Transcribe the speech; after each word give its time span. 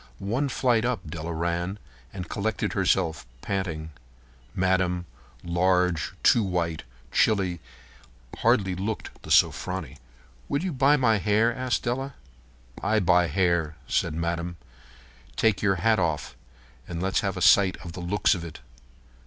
One 0.17 0.49
flight 0.49 0.83
up 0.83 1.07
Della 1.11 1.31
ran, 1.31 1.77
and 2.11 2.27
collected 2.27 2.73
herself, 2.73 3.23
panting. 3.41 3.91
Madame, 4.55 5.05
large, 5.43 6.13
too 6.23 6.41
white, 6.41 6.81
chilly, 7.11 7.59
hardly 8.39 8.73
looked 8.73 9.11
the 9.21 9.29
"Sofronie." 9.29 9.99
"Will 10.49 10.63
you 10.63 10.73
buy 10.73 10.97
my 10.97 11.19
hair?" 11.19 11.53
asked 11.55 11.83
Della. 11.83 12.15
"I 12.81 12.99
buy 12.99 13.27
hair," 13.27 13.75
said 13.87 14.15
Madame. 14.15 14.57
"Take 15.35 15.61
yer 15.61 15.75
hat 15.75 15.99
off 15.99 16.35
and 16.87 16.99
let's 16.99 17.19
have 17.19 17.37
a 17.37 17.39
sight 17.43 17.77
at 17.85 17.93
the 17.93 17.99
looks 17.99 18.33
of 18.33 18.43
it." 18.43 18.59